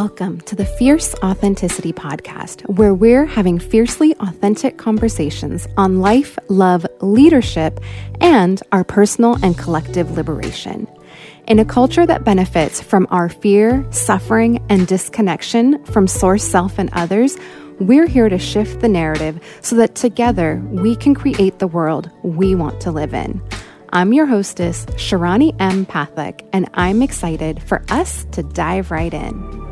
[0.00, 6.86] Welcome to the Fierce Authenticity Podcast, where we're having fiercely authentic conversations on life, love,
[7.00, 7.80] leadership,
[8.20, 10.86] and our personal and collective liberation.
[11.46, 16.90] In a culture that benefits from our fear, suffering, and disconnection from source self and
[16.92, 17.38] others,
[17.80, 22.54] we're here to shift the narrative so that together we can create the world we
[22.54, 23.42] want to live in.
[23.94, 25.86] I'm your hostess, Shirani M.
[25.86, 29.65] Pathak, and I'm excited for us to dive right in.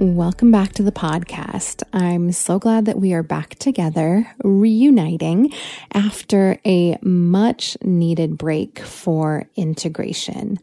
[0.00, 1.82] Welcome back to the podcast.
[1.92, 5.52] I'm so glad that we are back together, reuniting
[5.92, 10.60] after a much needed break for integration.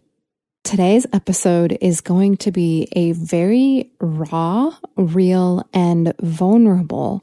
[0.63, 7.21] Today's episode is going to be a very raw, real, and vulnerable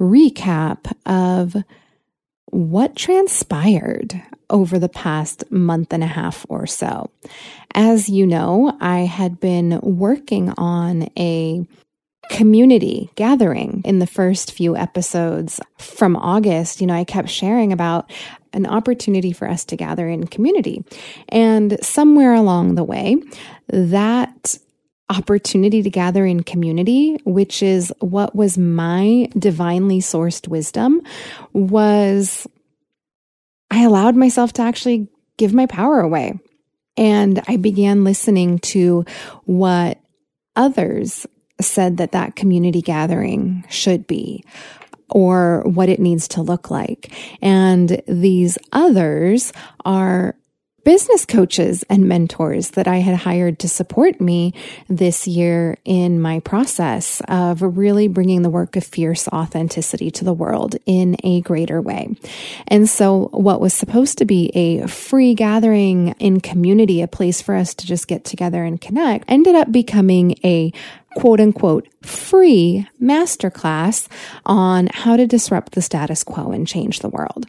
[0.00, 1.62] recap of
[2.50, 7.10] what transpired over the past month and a half or so.
[7.74, 11.66] As you know, I had been working on a
[12.30, 16.80] community gathering in the first few episodes from August.
[16.80, 18.10] You know, I kept sharing about
[18.52, 20.84] an opportunity for us to gather in community.
[21.28, 23.16] And somewhere along the way,
[23.68, 24.58] that
[25.10, 31.02] opportunity to gather in community, which is what was my divinely sourced wisdom,
[31.52, 32.46] was
[33.70, 36.38] I allowed myself to actually give my power away.
[36.96, 39.04] And I began listening to
[39.44, 40.00] what
[40.56, 41.26] others
[41.60, 44.44] said that that community gathering should be
[45.08, 47.12] or what it needs to look like.
[47.42, 49.52] And these others
[49.84, 50.36] are
[50.84, 54.54] business coaches and mentors that I had hired to support me
[54.88, 60.32] this year in my process of really bringing the work of fierce authenticity to the
[60.32, 62.14] world in a greater way.
[62.68, 67.54] And so, what was supposed to be a free gathering in community, a place for
[67.54, 70.72] us to just get together and connect, ended up becoming a
[71.16, 74.08] quote unquote free masterclass
[74.46, 77.46] on how to disrupt the status quo and change the world.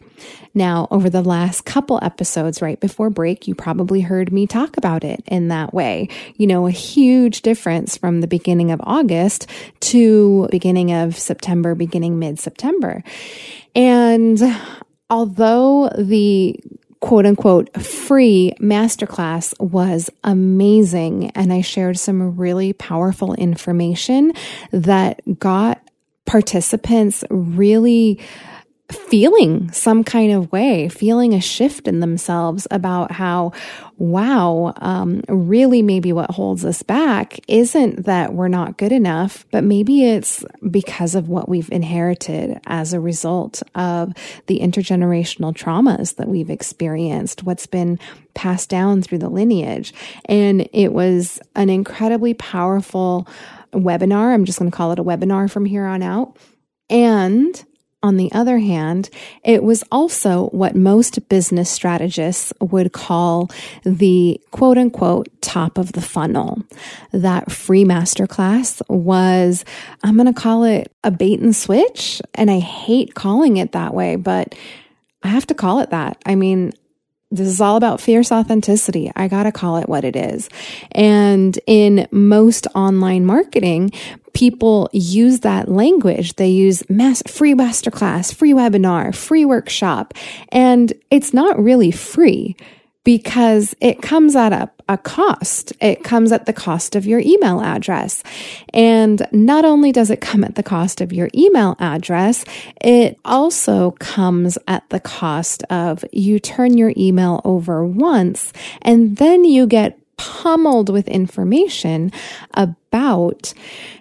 [0.54, 5.02] Now, over the last couple episodes right before break, you probably heard me talk about
[5.04, 6.08] it in that way.
[6.36, 9.48] You know, a huge difference from the beginning of August
[9.80, 13.02] to beginning of September, beginning mid September.
[13.74, 14.40] And
[15.08, 16.58] although the
[17.02, 21.30] quote unquote free masterclass was amazing.
[21.32, 24.32] And I shared some really powerful information
[24.70, 25.82] that got
[26.26, 28.20] participants really
[28.90, 33.52] feeling some kind of way, feeling a shift in themselves about how,
[34.02, 39.62] wow, um, really maybe what holds us back isn't that we're not good enough, but
[39.62, 44.12] maybe it's because of what we've inherited as a result of
[44.48, 47.96] the intergenerational traumas that we've experienced, what's been
[48.34, 49.94] passed down through the lineage.
[50.24, 53.28] And it was an incredibly powerful
[53.72, 54.34] webinar.
[54.34, 56.36] I'm just going to call it a webinar from here on out.
[56.90, 57.64] And
[58.02, 59.08] on the other hand,
[59.44, 63.50] it was also what most business strategists would call
[63.84, 66.62] the quote unquote top of the funnel.
[67.12, 69.64] That free masterclass was,
[70.02, 72.20] I'm going to call it a bait and switch.
[72.34, 74.54] And I hate calling it that way, but
[75.22, 76.20] I have to call it that.
[76.26, 76.72] I mean,
[77.32, 79.10] this is all about fierce authenticity.
[79.16, 80.50] I got to call it what it is.
[80.92, 83.90] And in most online marketing,
[84.34, 86.36] people use that language.
[86.36, 90.14] They use mass, free masterclass, free webinar, free workshop,
[90.50, 92.54] and it's not really free
[93.04, 95.72] because it comes at a, a cost.
[95.80, 98.22] It comes at the cost of your email address.
[98.72, 102.44] And not only does it come at the cost of your email address,
[102.80, 109.44] it also comes at the cost of you turn your email over once and then
[109.44, 112.12] you get pummeled with information
[112.54, 112.76] about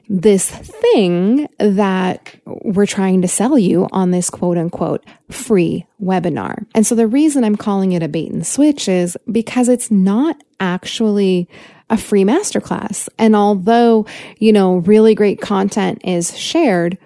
[0.08, 6.66] this thing that we're trying to sell you on this quote unquote free webinar.
[6.76, 10.36] And so the reason I'm calling it a bait and switch is because it's not
[10.60, 11.50] actually
[11.90, 13.08] a free masterclass.
[13.18, 14.06] And although,
[14.38, 16.98] you know, really great content is shared,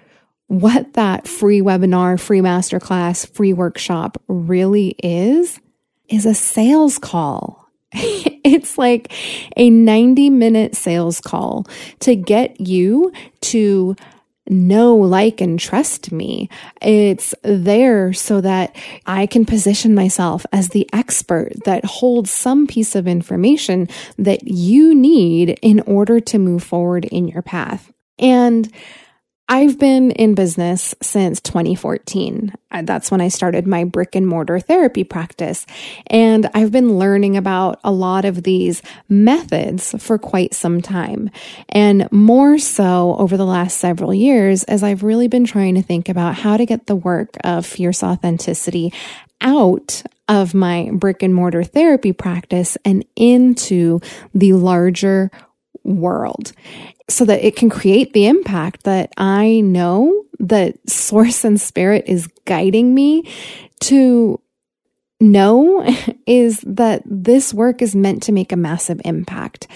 [0.48, 5.60] what that free webinar, free masterclass, free workshop really is,
[6.08, 7.65] is a sales call
[8.44, 9.12] it's like
[9.56, 11.66] a 90 minute sales call
[12.00, 13.96] to get you to
[14.48, 16.48] know, like, and trust me.
[16.80, 18.76] It's there so that
[19.06, 23.88] I can position myself as the expert that holds some piece of information
[24.18, 27.92] that you need in order to move forward in your path.
[28.18, 28.72] And
[29.48, 32.52] I've been in business since 2014.
[32.72, 35.66] Uh, that's when I started my brick and mortar therapy practice.
[36.08, 41.30] And I've been learning about a lot of these methods for quite some time.
[41.68, 46.08] And more so over the last several years, as I've really been trying to think
[46.08, 48.92] about how to get the work of fierce authenticity
[49.40, 54.00] out of my brick and mortar therapy practice and into
[54.34, 55.30] the larger
[55.86, 56.52] world
[57.08, 62.28] so that it can create the impact that I know that source and spirit is
[62.44, 63.28] guiding me
[63.82, 64.40] to
[65.20, 65.84] know
[66.26, 69.66] is that this work is meant to make a massive impact.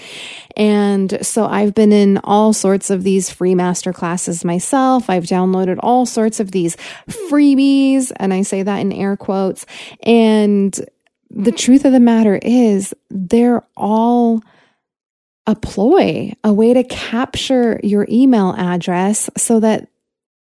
[0.57, 5.09] And so I've been in all sorts of these free master classes myself.
[5.09, 6.75] I've downloaded all sorts of these
[7.07, 9.65] freebies, and I say that in air quotes.
[10.03, 10.77] And
[11.29, 14.43] the truth of the matter is, they're all
[15.47, 19.87] a ploy, a way to capture your email address so that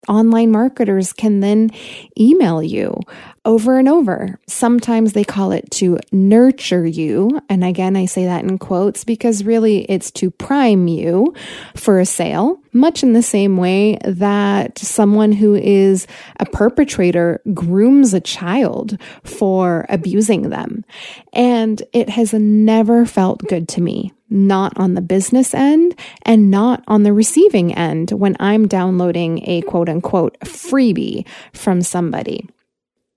[0.08, 1.70] online marketers can then
[2.18, 2.98] email you
[3.44, 4.38] over and over.
[4.46, 7.40] Sometimes they call it to nurture you.
[7.48, 11.34] And again, I say that in quotes because really it's to prime you
[11.74, 16.06] for a sale, much in the same way that someone who is
[16.38, 20.84] a perpetrator grooms a child for abusing them.
[21.32, 25.92] And it has never felt good to me not on the business end
[26.22, 32.48] and not on the receiving end when I'm downloading a quote unquote freebie from somebody.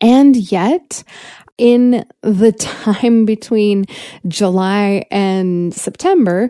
[0.03, 1.03] And yet,
[1.57, 3.85] in the time between
[4.27, 6.49] July and September,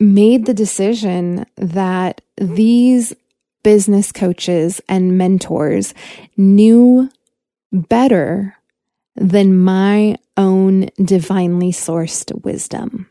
[0.00, 3.14] made the decision that these
[3.62, 5.94] business coaches and mentors
[6.36, 7.08] knew
[7.70, 8.56] better
[9.14, 13.06] than my own divinely sourced wisdom.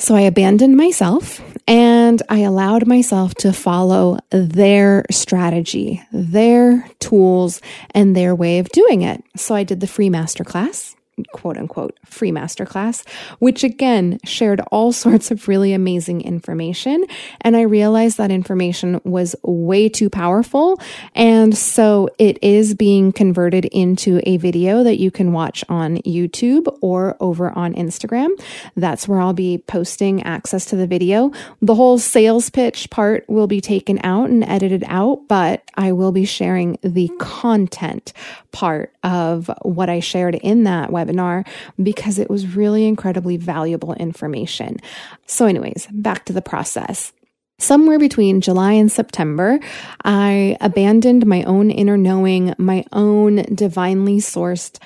[0.00, 7.60] So I abandoned myself and I allowed myself to follow their strategy, their tools,
[7.90, 9.22] and their way of doing it.
[9.36, 10.96] So I did the free masterclass
[11.32, 13.06] quote unquote free masterclass,
[13.38, 17.04] which again shared all sorts of really amazing information.
[17.40, 20.80] And I realized that information was way too powerful.
[21.14, 26.74] And so it is being converted into a video that you can watch on YouTube
[26.80, 28.28] or over on Instagram.
[28.76, 31.32] That's where I'll be posting access to the video.
[31.60, 36.12] The whole sales pitch part will be taken out and edited out, but I will
[36.12, 38.12] be sharing the content
[38.52, 41.46] part of what I shared in that webinar webinar
[41.82, 44.78] because it was really incredibly valuable information.
[45.26, 47.12] So, anyways, back to the process.
[47.58, 49.60] Somewhere between July and September,
[50.02, 54.78] I abandoned my own inner knowing, my own divinely sourced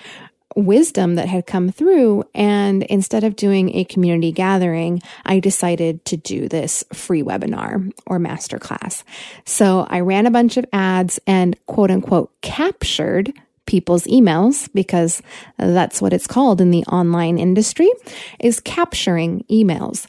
[0.56, 2.24] wisdom that had come through.
[2.34, 8.18] And instead of doing a community gathering, I decided to do this free webinar or
[8.18, 9.04] masterclass.
[9.44, 13.32] So I ran a bunch of ads and quote unquote captured
[13.66, 15.22] people's emails because
[15.58, 17.90] that's what it's called in the online industry
[18.38, 20.06] is capturing emails.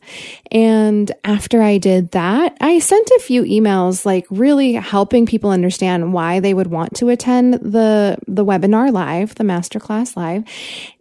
[0.52, 6.14] And after I did that, I sent a few emails like really helping people understand
[6.14, 10.44] why they would want to attend the the webinar live, the masterclass live.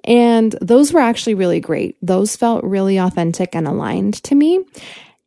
[0.04, 1.96] And those were actually really great.
[2.02, 4.64] Those felt really authentic and aligned to me.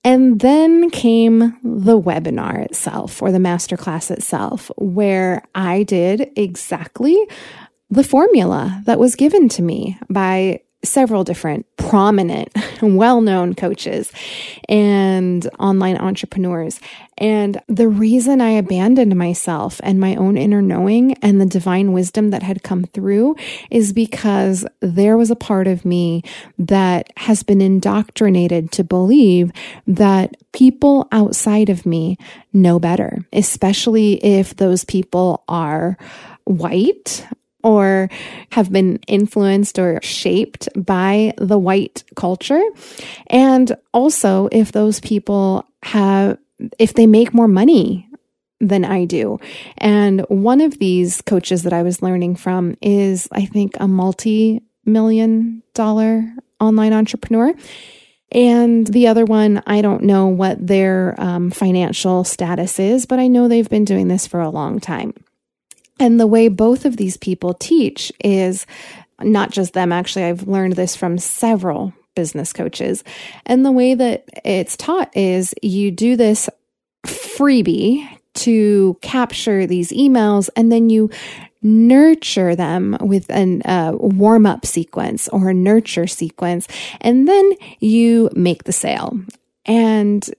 [0.03, 7.17] And then came the webinar itself or the masterclass itself, where I did exactly
[7.89, 12.49] the formula that was given to me by several different prominent,
[12.81, 14.11] well known coaches
[14.69, 16.79] and online entrepreneurs.
[17.17, 22.29] And the reason I abandoned myself and my own inner knowing and the divine wisdom
[22.29, 23.35] that had come through
[23.71, 26.21] is because there was a part of me
[26.59, 29.51] that has been indoctrinated to believe
[29.87, 32.17] that people outside of me
[32.53, 35.97] know better, especially if those people are
[36.45, 37.25] white
[37.63, 38.09] or
[38.51, 42.63] have been influenced or shaped by the white culture.
[43.27, 46.37] And also, if those people have,
[46.79, 48.07] if they make more money
[48.59, 49.39] than I do.
[49.77, 54.61] And one of these coaches that I was learning from is, I think, a multi
[54.85, 56.23] million dollar
[56.59, 57.53] online entrepreneur.
[58.31, 63.27] And the other one, I don't know what their um, financial status is, but I
[63.27, 65.13] know they've been doing this for a long time.
[65.99, 68.65] And the way both of these people teach is
[69.21, 73.03] not just them, actually, I've learned this from several business coaches.
[73.45, 76.49] And the way that it's taught is you do this
[77.05, 81.09] freebie to capture these emails and then you
[81.61, 86.67] nurture them with a uh, warm up sequence or a nurture sequence,
[87.01, 89.19] and then you make the sale.
[89.65, 90.29] And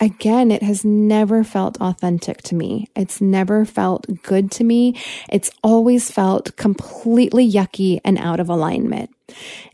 [0.00, 2.88] again, it has never felt authentic to me.
[2.96, 4.98] It's never felt good to me.
[5.30, 9.14] It's always felt completely yucky and out of alignment.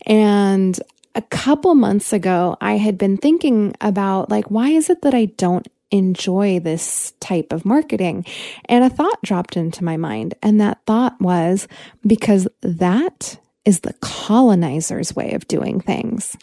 [0.04, 0.78] And
[1.14, 5.26] a couple months ago, I had been thinking about like, why is it that I
[5.26, 8.26] don't enjoy this type of marketing?
[8.66, 10.34] And a thought dropped into my mind.
[10.42, 11.68] And that thought was
[12.06, 16.36] because that is the colonizer's way of doing things.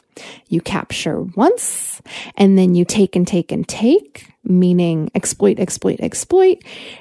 [0.49, 2.01] You capture once
[2.35, 6.59] and then you take and take and take, meaning exploit, exploit, exploit.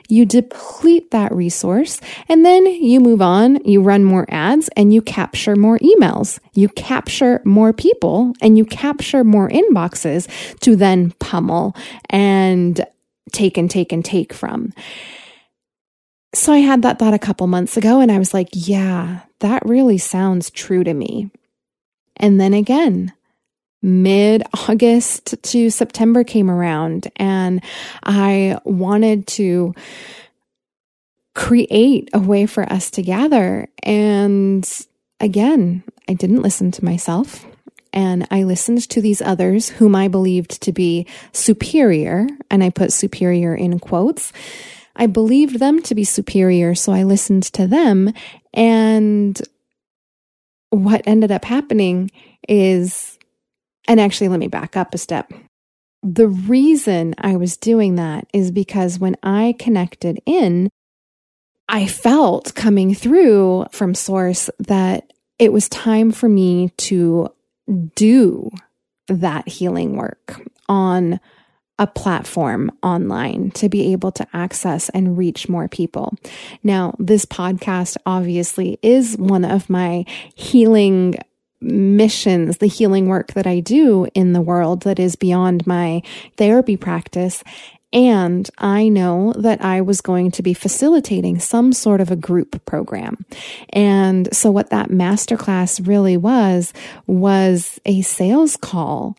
[0.08, 5.02] You deplete that resource and then you move on, you run more ads and you
[5.02, 6.38] capture more emails.
[6.54, 10.28] You capture more people and you capture more inboxes
[10.60, 11.76] to then pummel
[12.08, 12.86] and
[13.32, 14.72] take and take and take from.
[16.34, 19.66] So I had that thought a couple months ago and I was like, yeah, that
[19.66, 21.30] really sounds true to me.
[22.16, 23.12] And then again,
[23.82, 27.62] mid August to September came around and
[28.04, 29.74] I wanted to
[31.34, 33.68] create a way for us to gather.
[33.82, 34.68] And
[35.20, 37.44] again, I didn't listen to myself.
[37.94, 42.90] And I listened to these others whom I believed to be superior, and I put
[42.90, 44.32] superior in quotes
[44.96, 48.12] I believed them to be superior, so I listened to them.
[48.52, 49.40] And
[50.70, 52.10] what ended up happening
[52.48, 53.18] is,
[53.88, 55.32] and actually, let me back up a step.
[56.02, 60.68] The reason I was doing that is because when I connected in,
[61.68, 67.28] I felt coming through from source that it was time for me to
[67.94, 68.50] do
[69.08, 71.20] that healing work on
[71.82, 76.14] a platform online to be able to access and reach more people.
[76.62, 80.04] Now, this podcast obviously is one of my
[80.36, 81.16] healing
[81.60, 86.02] missions, the healing work that I do in the world that is beyond my
[86.36, 87.42] therapy practice.
[87.92, 92.64] And I know that I was going to be facilitating some sort of a group
[92.64, 93.26] program.
[93.70, 96.72] And so what that masterclass really was,
[97.08, 99.16] was a sales call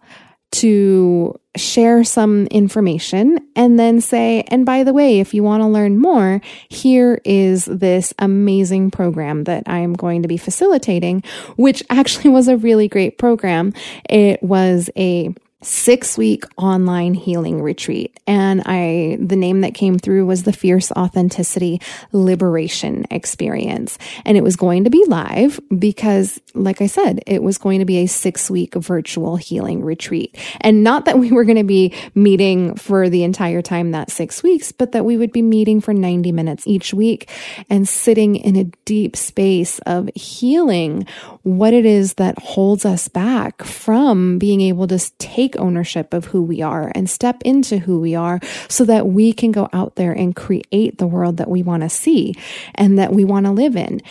[0.53, 5.67] to share some information and then say, and by the way, if you want to
[5.67, 11.23] learn more, here is this amazing program that I am going to be facilitating,
[11.57, 13.73] which actually was a really great program.
[14.09, 18.19] It was a six week online healing retreat.
[18.27, 23.97] And I, the name that came through was the Fierce Authenticity Liberation Experience.
[24.25, 27.85] And it was going to be live because, like I said, it was going to
[27.85, 30.37] be a six week virtual healing retreat.
[30.61, 34.43] And not that we were going to be meeting for the entire time that six
[34.43, 37.29] weeks, but that we would be meeting for 90 minutes each week
[37.69, 41.07] and sitting in a deep space of healing
[41.43, 46.41] what it is that holds us back from being able to take ownership of who
[46.41, 50.13] we are and step into who we are so that we can go out there
[50.13, 52.33] and create the world that we want to see
[52.75, 54.01] and that we want to live in.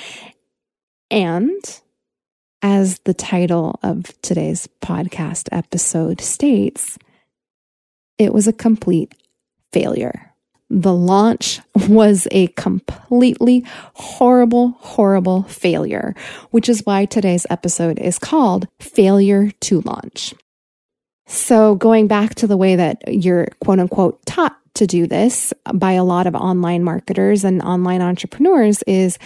[1.10, 1.80] And
[2.60, 6.98] as the title of today's podcast episode states,
[8.18, 9.14] it was a complete
[9.72, 10.31] failure.
[10.74, 11.60] The launch
[11.90, 13.62] was a completely
[13.92, 16.14] horrible, horrible failure,
[16.50, 20.32] which is why today's episode is called Failure to Launch.
[21.26, 25.92] So, going back to the way that you're quote unquote taught to do this by
[25.92, 29.18] a lot of online marketers and online entrepreneurs is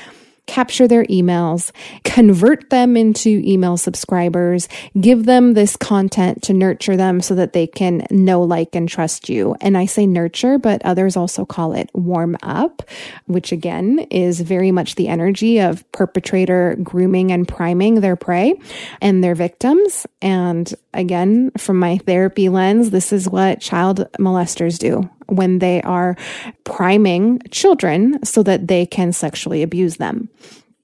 [0.47, 1.73] capture their emails,
[2.05, 4.69] convert them into email subscribers,
[5.01, 9.29] give them this content to nurture them so that they can know, like, and trust
[9.29, 9.57] you.
[9.61, 12.83] And I say nurture, but others also call it warm up,
[13.27, 18.55] which again is very much the energy of perpetrator grooming and priming their prey
[19.01, 20.07] and their victims.
[20.23, 26.17] And again, from my therapy lens, this is what child molesters do when they are
[26.65, 30.29] priming children so that they can sexually abuse them.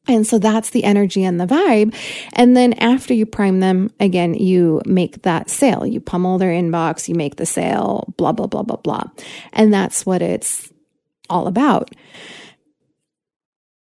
[0.09, 1.95] And so that's the energy and the vibe.
[2.33, 5.87] And then after you prime them, again, you make that sale.
[5.87, 9.05] You pummel their inbox, you make the sale, blah, blah, blah, blah, blah.
[9.53, 10.73] And that's what it's
[11.31, 11.91] all about.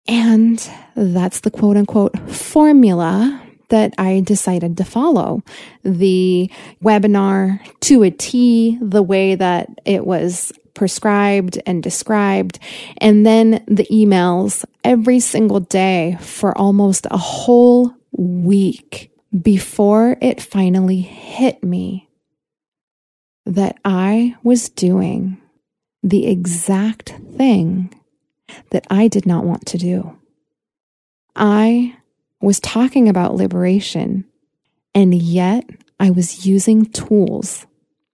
[0.08, 3.41] And that's the quote unquote formula
[3.72, 5.44] that I decided to follow.
[5.84, 6.50] The
[6.84, 12.60] webinar to a T, the way that it was prescribed and described,
[13.00, 19.12] and then the emails every single day for almost a whole week
[19.42, 22.08] before it finally hit me
[23.46, 25.42] that I was doing
[26.04, 27.94] the exact thing
[28.72, 30.18] that I did not want to do.
[31.36, 31.96] I
[32.42, 34.26] was talking about liberation,
[34.94, 35.70] and yet
[36.00, 37.66] I was using tools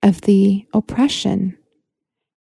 [0.04, 1.58] of the oppression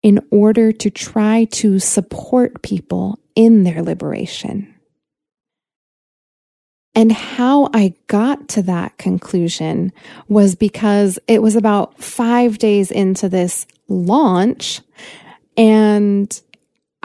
[0.03, 4.75] in order to try to support people in their liberation.
[6.93, 9.91] And how I got to that conclusion
[10.29, 14.81] was because it was about five days into this launch
[15.57, 16.41] and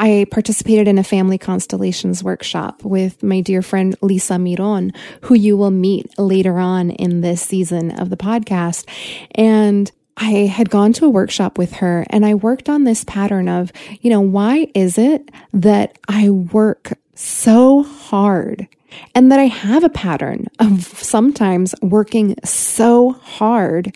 [0.01, 5.59] I participated in a family constellations workshop with my dear friend Lisa Miron, who you
[5.59, 8.89] will meet later on in this season of the podcast.
[9.35, 13.47] And I had gone to a workshop with her and I worked on this pattern
[13.47, 18.69] of, you know, why is it that I work so hard
[19.15, 23.95] and that I have a pattern of sometimes working so hard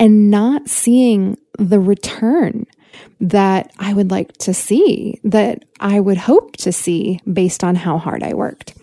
[0.00, 2.66] and not seeing the return
[3.20, 7.98] that I would like to see, that I would hope to see based on how
[7.98, 8.74] hard I worked.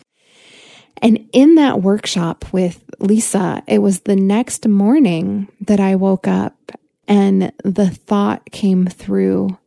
[1.01, 6.71] And in that workshop with Lisa, it was the next morning that I woke up
[7.07, 9.57] and the thought came through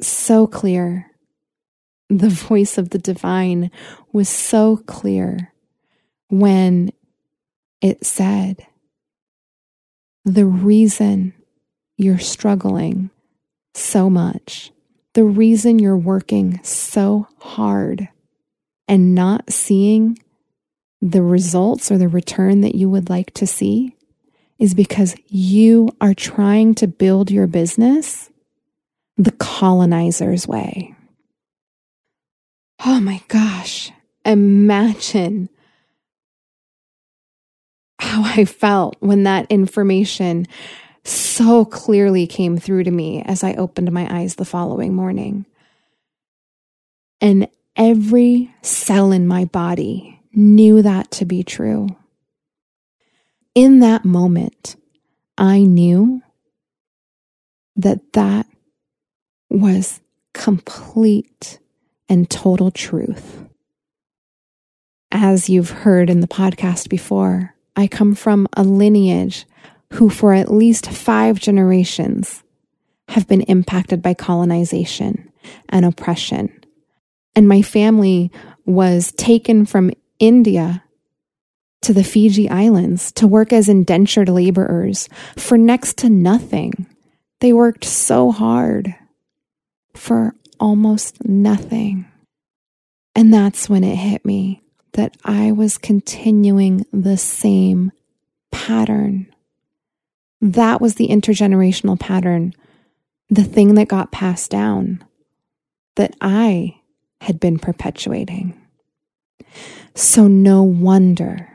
[0.00, 1.08] so clear
[2.08, 3.70] the voice of the divine
[4.12, 5.52] was so clear
[6.28, 6.90] when
[7.80, 8.66] it said,
[10.24, 11.34] The reason
[11.96, 13.10] you're struggling
[13.74, 14.72] so much,
[15.14, 18.08] the reason you're working so hard
[18.86, 20.18] and not seeing
[21.00, 23.94] the results or the return that you would like to see
[24.58, 28.30] is because you are trying to build your business
[29.16, 30.94] the colonizer's way.
[32.84, 33.90] Oh my gosh.
[34.24, 35.48] Imagine
[38.00, 40.46] how I felt when that information
[41.04, 45.46] so clearly came through to me as I opened my eyes the following morning.
[47.20, 51.88] And every cell in my body knew that to be true.
[53.54, 54.76] In that moment,
[55.36, 56.22] I knew
[57.76, 58.46] that that
[59.50, 60.00] was
[60.34, 61.58] complete
[62.08, 63.44] and total truth.
[65.10, 69.46] As you've heard in the podcast before, I come from a lineage
[69.94, 72.42] who, for at least five generations,
[73.08, 75.30] have been impacted by colonization
[75.68, 76.52] and oppression.
[77.34, 78.30] And my family
[78.66, 80.82] was taken from India
[81.82, 86.86] to the Fiji Islands to work as indentured laborers for next to nothing.
[87.40, 88.94] They worked so hard
[89.94, 92.06] for almost nothing.
[93.14, 97.92] And that's when it hit me that I was continuing the same
[98.50, 99.32] pattern.
[100.40, 102.54] That was the intergenerational pattern,
[103.28, 105.04] the thing that got passed down
[105.96, 106.80] that I
[107.20, 108.60] had been perpetuating.
[109.94, 111.48] So, no wonder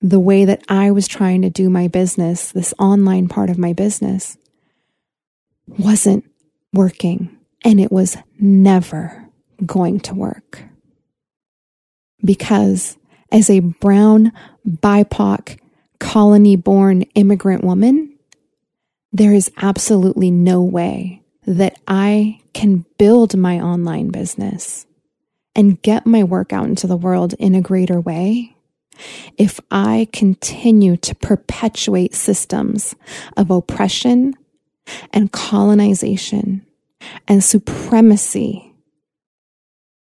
[0.00, 3.72] the way that I was trying to do my business, this online part of my
[3.72, 4.36] business,
[5.66, 6.24] wasn't
[6.72, 9.28] working and it was never
[9.64, 10.62] going to work.
[12.24, 12.96] Because
[13.32, 14.32] as a brown,
[14.66, 15.58] BIPOC,
[16.00, 18.18] colony born immigrant woman,
[19.12, 24.86] there is absolutely no way that I can build my online business
[25.54, 28.54] and get my work out into the world in a greater way
[29.36, 32.94] if I continue to perpetuate systems
[33.36, 34.34] of oppression
[35.12, 36.66] and colonization
[37.26, 38.74] and supremacy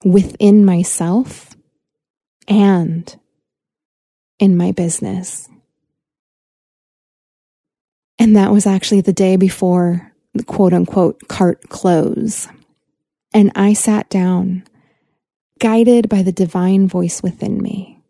[0.04, 1.56] within myself
[2.46, 3.18] and
[4.38, 5.48] in my business.
[8.18, 12.48] And that was actually the day before the quote unquote cart close.
[13.32, 14.64] And I sat down,
[15.58, 18.02] guided by the divine voice within me.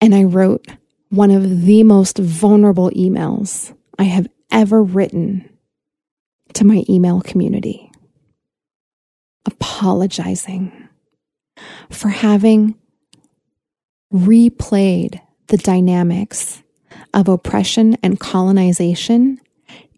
[0.00, 0.66] And I wrote
[1.08, 5.48] one of the most vulnerable emails I have ever written
[6.54, 7.90] to my email community,
[9.46, 10.88] apologizing
[11.90, 12.74] for having
[14.12, 16.63] replayed the dynamics
[17.14, 19.40] of oppression and colonization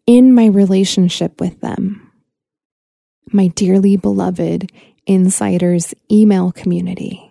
[0.07, 2.13] in my relationship with them.
[3.33, 4.71] My dearly beloved
[5.07, 7.23] insiders email community.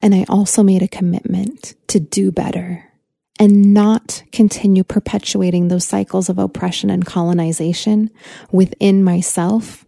[0.00, 2.90] And I also made a commitment to do better
[3.38, 8.10] and not continue perpetuating those cycles of oppression and colonization
[8.52, 9.84] within myself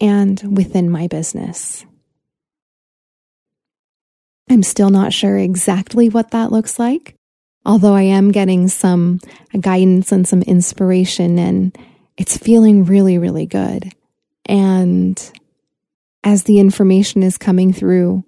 [0.00, 1.86] and within my business.
[4.50, 7.14] I'm still not sure exactly what that looks like,
[7.64, 9.20] although I am getting some
[9.58, 11.76] guidance and some inspiration, and
[12.16, 13.92] it's feeling really, really good.
[14.46, 15.20] And
[16.22, 18.24] as the information is coming through,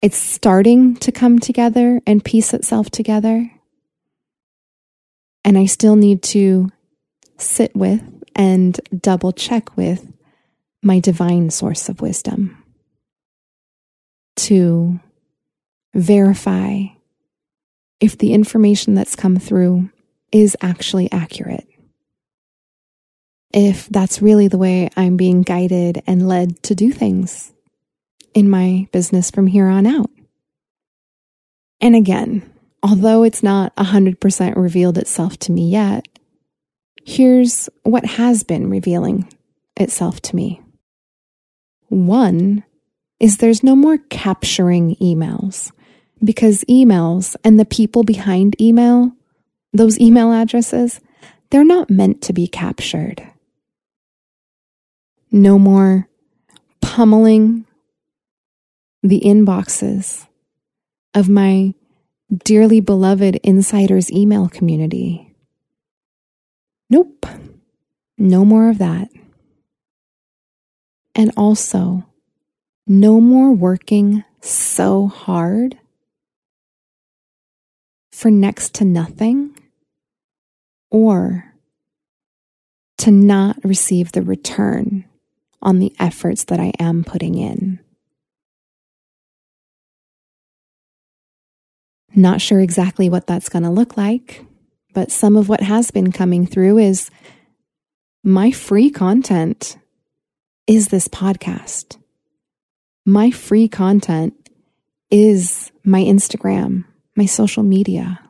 [0.00, 3.50] it's starting to come together and piece itself together.
[5.44, 6.70] And I still need to
[7.38, 8.02] sit with
[8.34, 10.12] and double check with
[10.82, 12.62] my divine source of wisdom
[14.36, 14.98] to
[15.94, 16.84] verify
[18.02, 19.88] if the information that's come through
[20.32, 21.66] is actually accurate.
[23.54, 27.52] If that's really the way I'm being guided and led to do things
[28.34, 30.10] in my business from here on out.
[31.80, 32.50] And again,
[32.82, 36.08] although it's not 100% revealed itself to me yet,
[37.06, 39.32] here's what has been revealing
[39.76, 40.60] itself to me.
[41.88, 42.64] One
[43.20, 45.70] is there's no more capturing emails
[46.24, 49.12] because emails and the people behind email,
[49.72, 51.00] those email addresses,
[51.50, 53.22] they're not meant to be captured.
[55.30, 56.08] No more
[56.80, 57.66] pummeling
[59.02, 60.26] the inboxes
[61.14, 61.74] of my
[62.44, 65.34] dearly beloved insiders email community.
[66.88, 67.26] Nope,
[68.16, 69.08] no more of that.
[71.14, 72.06] And also,
[72.86, 75.78] no more working so hard
[78.22, 79.52] for next to nothing
[80.92, 81.52] or
[82.96, 85.04] to not receive the return
[85.60, 87.80] on the efforts that I am putting in.
[92.14, 94.46] Not sure exactly what that's going to look like,
[94.94, 97.10] but some of what has been coming through is
[98.22, 99.78] my free content
[100.68, 101.98] is this podcast.
[103.04, 104.34] My free content
[105.10, 106.84] is my Instagram,
[107.16, 108.20] my social media.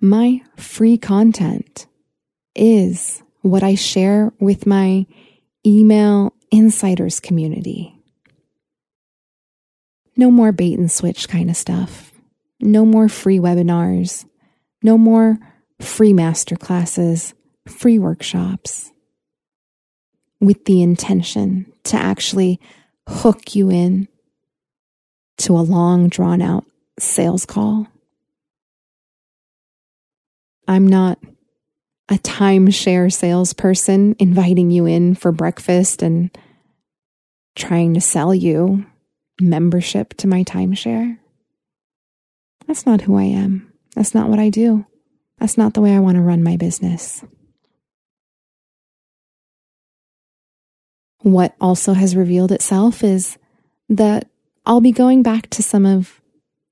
[0.00, 1.86] My free content
[2.54, 5.06] is what I share with my
[5.66, 7.94] email insiders community.
[10.16, 12.12] No more bait and switch kind of stuff.
[12.60, 14.26] No more free webinars.
[14.82, 15.38] No more
[15.80, 17.34] free master classes,
[17.66, 18.90] free workshops.
[20.40, 22.60] With the intention to actually
[23.08, 24.08] hook you in
[25.38, 26.64] to a long, drawn out
[27.02, 27.86] sales call.
[30.68, 31.18] I'm not
[32.08, 36.36] a timeshare salesperson inviting you in for breakfast and
[37.56, 38.84] trying to sell you
[39.40, 41.18] membership to my timeshare.
[42.66, 43.72] That's not who I am.
[43.94, 44.86] That's not what I do.
[45.38, 47.24] That's not the way I want to run my business.
[51.22, 53.38] What also has revealed itself is
[53.88, 54.28] that
[54.64, 56.19] I'll be going back to some of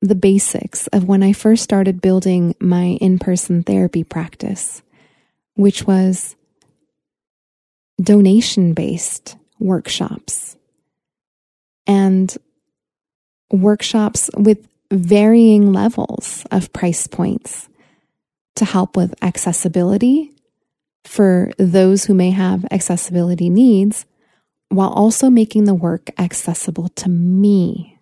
[0.01, 4.83] the basics of when I first started building my in person therapy practice,
[5.55, 6.37] which was
[8.01, 10.57] donation based workshops
[11.87, 12.37] and
[13.51, 17.69] workshops with varying levels of price points
[18.55, 20.33] to help with accessibility
[21.05, 24.07] for those who may have accessibility needs
[24.69, 27.98] while also making the work accessible to me.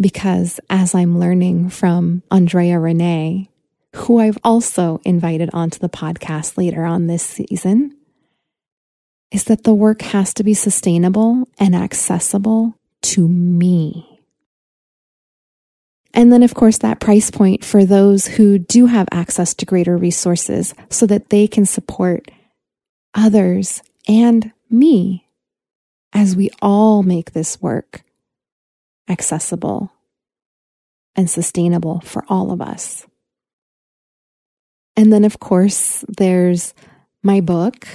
[0.00, 3.50] Because as I'm learning from Andrea Renee,
[3.94, 7.96] who I've also invited onto the podcast later on this season,
[9.30, 14.20] is that the work has to be sustainable and accessible to me.
[16.14, 19.96] And then, of course, that price point for those who do have access to greater
[19.96, 22.30] resources so that they can support
[23.14, 25.26] others and me
[26.12, 28.02] as we all make this work
[29.12, 29.92] accessible
[31.14, 33.06] and sustainable for all of us.
[34.96, 36.74] And then, of course, there's
[37.22, 37.86] my book,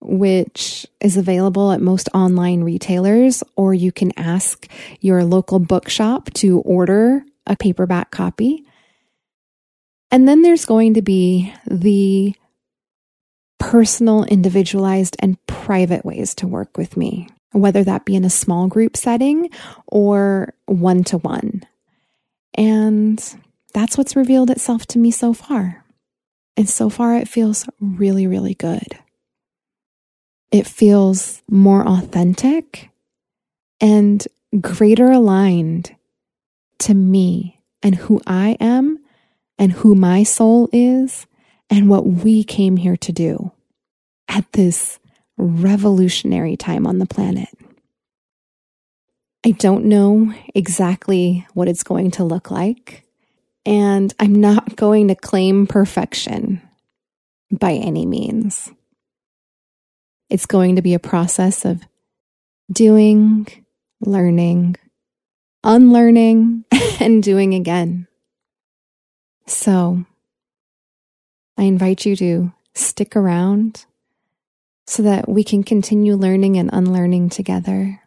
[0.00, 4.66] which is available at most online retailers, or you can ask
[5.00, 8.64] your local bookshop to order a paperback copy.
[10.10, 12.34] And then there's going to be the
[13.58, 18.66] personal, individualized, and private ways to work with me, whether that be in a small
[18.66, 19.50] group setting
[19.86, 21.62] or one to one.
[22.54, 23.22] And
[23.72, 25.84] that's what's revealed itself to me so far.
[26.56, 28.98] And so far, it feels really, really good.
[30.50, 32.90] It feels more authentic
[33.80, 34.26] and
[34.60, 35.96] greater aligned
[36.80, 38.98] to me and who I am
[39.58, 41.26] and who my soul is
[41.70, 43.52] and what we came here to do
[44.28, 44.98] at this
[45.42, 47.48] revolutionary time on the planet.
[49.44, 53.04] I don't know exactly what it's going to look like,
[53.66, 56.62] and I'm not going to claim perfection
[57.50, 58.70] by any means.
[60.30, 61.82] It's going to be a process of
[62.70, 63.48] doing,
[64.00, 64.76] learning,
[65.64, 66.64] unlearning,
[67.00, 68.06] and doing again.
[69.46, 70.04] So
[71.58, 73.84] I invite you to stick around
[74.86, 78.00] so that we can continue learning and unlearning together.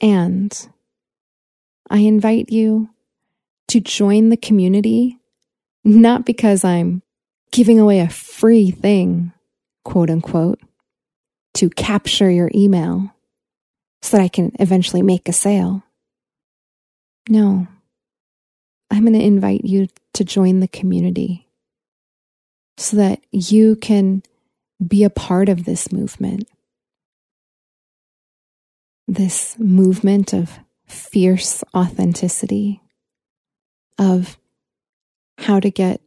[0.00, 0.68] And
[1.90, 2.90] I invite you
[3.68, 5.18] to join the community,
[5.84, 7.02] not because I'm
[7.50, 9.32] giving away a free thing,
[9.84, 10.60] quote unquote,
[11.54, 13.12] to capture your email
[14.02, 15.82] so that I can eventually make a sale.
[17.28, 17.66] No,
[18.90, 21.48] I'm going to invite you to join the community
[22.76, 24.22] so that you can
[24.84, 26.48] be a part of this movement.
[29.06, 32.80] This movement of fierce authenticity,
[33.98, 34.38] of
[35.38, 36.00] how to get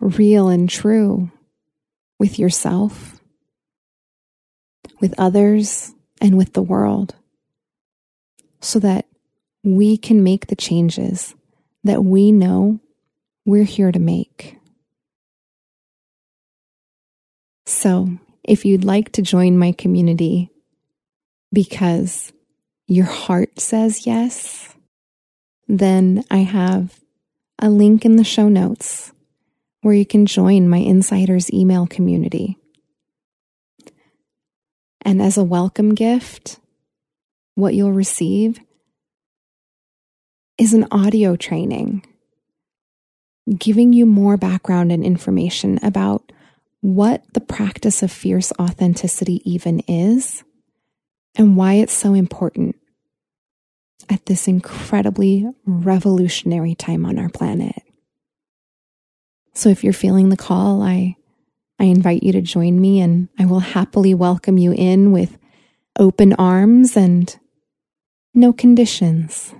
[0.00, 1.30] real and true
[2.18, 3.20] with yourself,
[5.00, 7.14] with others, and with the world,
[8.60, 9.06] so that
[9.62, 11.34] we can make the changes
[11.82, 12.80] that we know
[13.44, 14.58] we're here to make.
[17.66, 20.50] So, if you'd like to join my community
[21.52, 22.32] because
[22.86, 24.74] your heart says yes,
[25.66, 27.00] then I have
[27.58, 29.12] a link in the show notes
[29.80, 32.58] where you can join my insiders email community.
[35.02, 36.58] And as a welcome gift,
[37.54, 38.58] what you'll receive
[40.58, 42.04] is an audio training
[43.58, 46.32] giving you more background and information about
[46.84, 50.44] what the practice of fierce authenticity even is
[51.34, 52.76] and why it's so important
[54.10, 57.82] at this incredibly revolutionary time on our planet.
[59.54, 61.16] So if you're feeling the call, I
[61.78, 65.38] I invite you to join me and I will happily welcome you in with
[65.98, 67.34] open arms and
[68.34, 69.54] no conditions.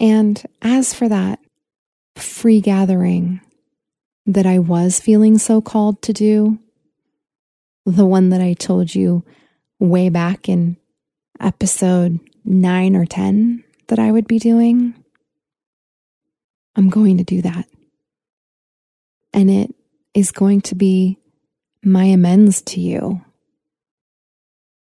[0.00, 1.40] And as for that
[2.16, 3.40] free gathering
[4.26, 6.58] that I was feeling so called to do,
[7.84, 9.24] the one that I told you
[9.78, 10.76] way back in
[11.40, 14.94] episode nine or 10 that I would be doing,
[16.76, 17.66] I'm going to do that.
[19.32, 19.74] And it
[20.14, 21.18] is going to be
[21.82, 23.20] my amends to you,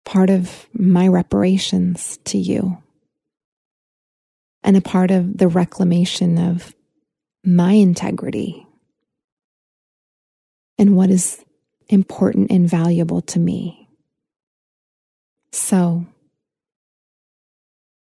[0.05, 2.79] part of my reparations to you,
[4.63, 6.76] and a part of the reclamation of
[7.47, 8.67] my integrity
[10.79, 11.43] and what is
[11.89, 13.89] important and valuable to me.
[15.53, 16.05] So,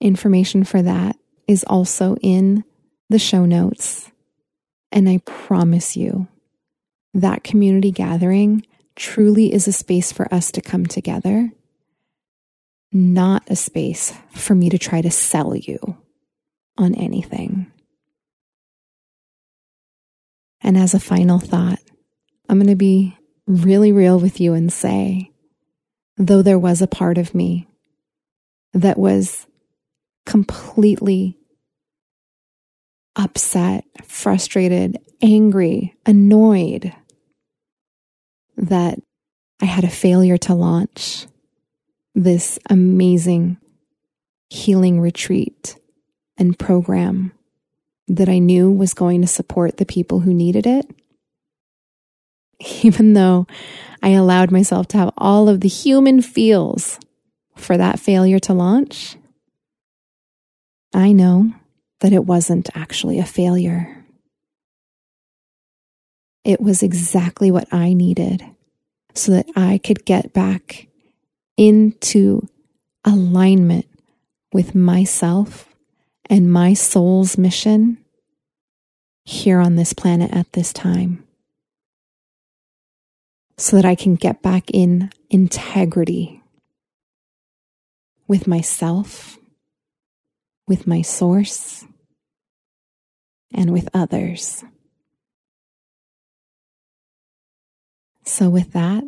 [0.00, 1.16] information for that
[1.46, 2.64] is also in
[3.10, 4.10] the show notes
[4.94, 6.28] and I promise you,
[7.14, 11.50] that community gathering truly is a space for us to come together,
[12.92, 15.98] not a space for me to try to sell you
[16.78, 17.72] on anything.
[20.64, 21.78] And as a final thought,
[22.48, 25.30] I'm going to be really real with you and say,
[26.16, 27.68] though there was a part of me
[28.72, 29.46] that was
[30.24, 31.36] completely
[33.14, 36.94] upset, frustrated, angry, annoyed
[38.56, 38.98] that
[39.60, 41.26] I had a failure to launch
[42.14, 43.58] this amazing
[44.48, 45.76] healing retreat
[46.38, 47.32] and program
[48.08, 50.86] that I knew was going to support the people who needed it.
[52.82, 53.46] Even though
[54.02, 56.98] I allowed myself to have all of the human feels
[57.56, 59.16] for that failure to launch,
[60.92, 61.52] I know
[62.00, 64.04] that it wasn't actually a failure.
[66.44, 68.44] It was exactly what I needed
[69.14, 70.88] so that I could get back
[71.56, 72.46] into
[73.04, 73.86] alignment
[74.52, 75.73] with myself
[76.30, 77.98] and my soul's mission
[79.24, 81.24] here on this planet at this time.
[83.56, 86.42] So that I can get back in integrity
[88.26, 89.38] with myself,
[90.66, 91.84] with my source,
[93.52, 94.64] and with others.
[98.24, 99.04] So, with that,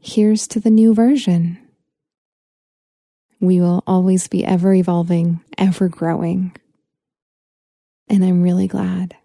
[0.00, 1.58] here's to the new version.
[3.40, 6.54] We will always be ever evolving, ever growing.
[8.08, 9.16] And I'm really glad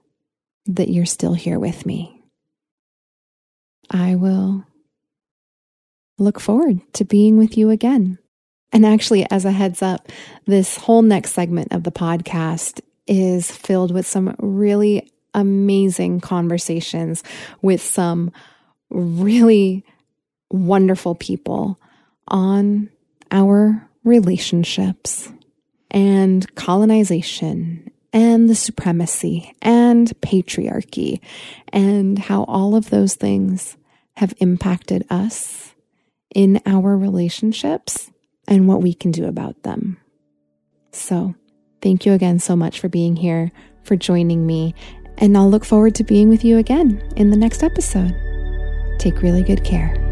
[0.67, 2.23] that you're still here with me.
[3.89, 4.65] I will
[6.17, 8.17] look forward to being with you again.
[8.71, 10.12] And actually, as a heads up,
[10.45, 17.23] this whole next segment of the podcast is filled with some really amazing conversations
[17.62, 18.32] with some
[18.89, 19.84] really
[20.49, 21.80] wonderful people
[22.28, 22.89] on
[23.32, 25.29] our relationships
[25.91, 31.19] and colonization and the supremacy and patriarchy
[31.73, 33.75] and how all of those things
[34.15, 35.75] have impacted us
[36.33, 38.11] in our relationships
[38.47, 39.97] and what we can do about them.
[40.91, 41.35] So,
[41.81, 43.51] thank you again so much for being here,
[43.83, 44.73] for joining me,
[45.17, 48.15] and I'll look forward to being with you again in the next episode.
[48.97, 50.04] Take really good care.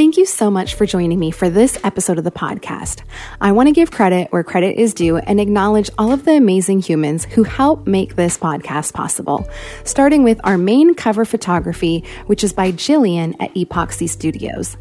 [0.00, 3.02] Thank you so much for joining me for this episode of the podcast.
[3.38, 6.80] I want to give credit where credit is due and acknowledge all of the amazing
[6.80, 9.46] humans who help make this podcast possible,
[9.84, 14.78] starting with our main cover photography, which is by Jillian at Epoxy Studios.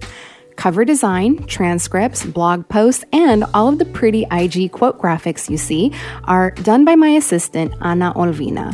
[0.56, 5.92] Cover design, transcripts, blog posts, and all of the pretty IG quote graphics you see
[6.24, 8.74] are done by my assistant, Ana Olvina.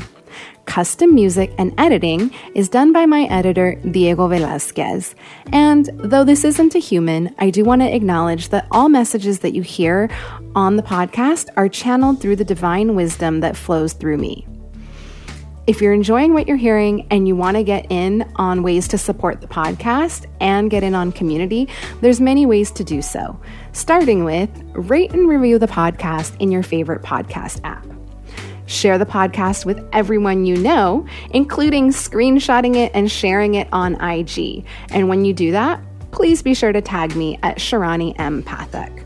[0.66, 5.16] Custom music and editing is done by my editor, Diego Velasquez.
[5.52, 9.54] And though this isn't a human, I do want to acknowledge that all messages that
[9.54, 10.10] you hear
[10.56, 14.46] on the podcast are channeled through the divine wisdom that flows through me.
[15.68, 19.00] If you're enjoying what you're hearing and you want to get in on ways to
[19.00, 21.68] support the podcast and get in on community,
[22.02, 23.40] there's many ways to do so.
[23.72, 27.95] Starting with rate and review the podcast in your favorite podcast app.
[28.66, 34.66] Share the podcast with everyone you know, including screenshotting it and sharing it on IG.
[34.90, 38.44] And when you do that, please be sure to tag me at Sharani M.
[38.44, 39.05] Pathak.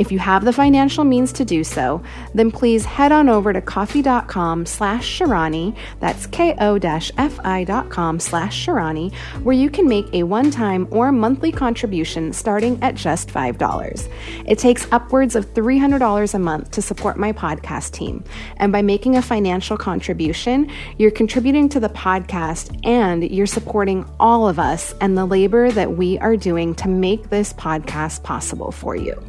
[0.00, 3.60] If you have the financial means to do so, then please head on over to
[3.60, 11.52] ko-fi.com slash Sharani, that's ko-fi.com slash Sharani, where you can make a one-time or monthly
[11.52, 14.08] contribution starting at just $5.
[14.46, 18.24] It takes upwards of $300 a month to support my podcast team.
[18.56, 24.48] And by making a financial contribution, you're contributing to the podcast and you're supporting all
[24.48, 28.96] of us and the labor that we are doing to make this podcast possible for
[28.96, 29.22] you.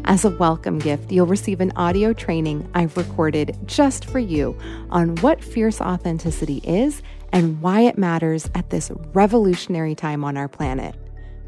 [0.06, 4.54] As a welcome gift, you'll receive an audio training I've recorded just for you
[4.90, 7.00] on what fierce authenticity is
[7.32, 10.94] and why it matters at this revolutionary time on our planet.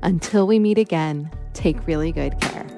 [0.03, 2.76] Until we meet again, take really good care.